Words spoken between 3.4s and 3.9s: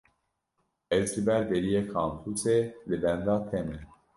te me.